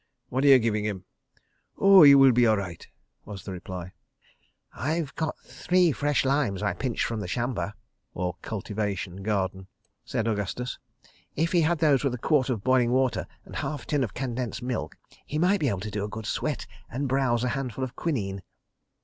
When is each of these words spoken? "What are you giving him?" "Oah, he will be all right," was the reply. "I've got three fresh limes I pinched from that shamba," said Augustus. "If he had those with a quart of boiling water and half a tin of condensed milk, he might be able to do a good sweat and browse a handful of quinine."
"What 0.29 0.43
are 0.43 0.47
you 0.47 0.57
giving 0.57 0.83
him?" 0.83 1.05
"Oah, 1.77 2.01
he 2.07 2.15
will 2.15 2.31
be 2.31 2.47
all 2.47 2.57
right," 2.57 2.87
was 3.23 3.43
the 3.45 3.51
reply. 3.51 3.91
"I've 4.73 5.13
got 5.13 5.37
three 5.41 5.91
fresh 5.91 6.25
limes 6.25 6.63
I 6.63 6.73
pinched 6.73 7.05
from 7.05 7.19
that 7.19 7.27
shamba," 7.29 7.75
said 10.03 10.27
Augustus. 10.27 10.79
"If 11.35 11.51
he 11.51 11.61
had 11.61 11.77
those 11.77 12.03
with 12.03 12.15
a 12.15 12.17
quart 12.17 12.49
of 12.49 12.63
boiling 12.63 12.89
water 12.91 13.27
and 13.45 13.57
half 13.57 13.83
a 13.83 13.85
tin 13.85 14.03
of 14.03 14.15
condensed 14.15 14.63
milk, 14.63 14.95
he 15.27 15.37
might 15.37 15.59
be 15.59 15.69
able 15.69 15.81
to 15.81 15.91
do 15.91 16.03
a 16.03 16.09
good 16.09 16.25
sweat 16.25 16.65
and 16.89 17.07
browse 17.07 17.43
a 17.43 17.49
handful 17.49 17.83
of 17.83 17.95
quinine." 17.95 18.41